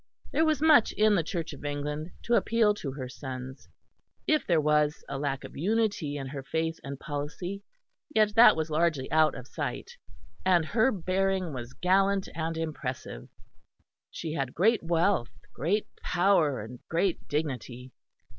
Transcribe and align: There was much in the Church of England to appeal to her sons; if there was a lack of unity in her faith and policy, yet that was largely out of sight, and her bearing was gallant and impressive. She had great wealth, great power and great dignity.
There 0.31 0.45
was 0.45 0.63
much 0.63 0.91
in 0.93 1.13
the 1.13 1.21
Church 1.21 1.53
of 1.53 1.63
England 1.63 2.09
to 2.23 2.33
appeal 2.33 2.73
to 2.73 2.91
her 2.93 3.07
sons; 3.07 3.69
if 4.25 4.47
there 4.47 4.59
was 4.59 5.03
a 5.07 5.19
lack 5.19 5.43
of 5.43 5.55
unity 5.55 6.17
in 6.17 6.25
her 6.29 6.41
faith 6.41 6.79
and 6.83 6.99
policy, 6.99 7.61
yet 8.09 8.33
that 8.33 8.55
was 8.55 8.71
largely 8.71 9.11
out 9.11 9.35
of 9.35 9.45
sight, 9.45 9.91
and 10.43 10.65
her 10.65 10.91
bearing 10.91 11.53
was 11.53 11.73
gallant 11.73 12.27
and 12.33 12.57
impressive. 12.57 13.29
She 14.09 14.33
had 14.33 14.55
great 14.55 14.81
wealth, 14.81 15.29
great 15.53 15.85
power 16.01 16.61
and 16.61 16.79
great 16.89 17.27
dignity. 17.27 17.91